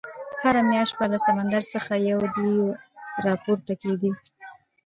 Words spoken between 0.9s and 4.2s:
به له سمندر څخه یو دېو راپورته کېدی.